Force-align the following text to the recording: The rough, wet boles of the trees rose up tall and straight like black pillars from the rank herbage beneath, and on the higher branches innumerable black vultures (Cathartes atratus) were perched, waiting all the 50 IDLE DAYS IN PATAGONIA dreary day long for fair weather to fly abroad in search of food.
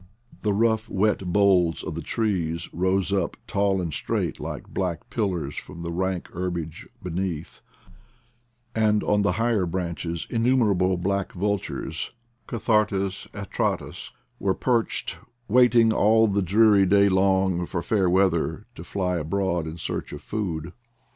The 0.41 0.51
rough, 0.51 0.89
wet 0.89 1.31
boles 1.31 1.83
of 1.83 1.93
the 1.93 2.01
trees 2.01 2.67
rose 2.73 3.13
up 3.13 3.37
tall 3.45 3.79
and 3.79 3.93
straight 3.93 4.39
like 4.39 4.67
black 4.73 5.11
pillars 5.11 5.55
from 5.57 5.83
the 5.83 5.91
rank 5.91 6.27
herbage 6.33 6.87
beneath, 7.03 7.61
and 8.73 9.03
on 9.03 9.21
the 9.21 9.33
higher 9.33 9.67
branches 9.67 10.25
innumerable 10.27 10.97
black 10.97 11.33
vultures 11.33 12.13
(Cathartes 12.47 13.27
atratus) 13.35 14.09
were 14.39 14.55
perched, 14.55 15.19
waiting 15.47 15.93
all 15.93 16.25
the 16.27 16.41
50 16.41 16.41
IDLE 16.41 16.41
DAYS 16.41 16.41
IN 16.41 16.59
PATAGONIA 16.59 16.89
dreary 16.89 17.03
day 17.07 17.09
long 17.09 17.65
for 17.67 17.81
fair 17.83 18.09
weather 18.09 18.65
to 18.73 18.83
fly 18.83 19.17
abroad 19.17 19.67
in 19.67 19.77
search 19.77 20.11
of 20.13 20.23
food. 20.23 20.73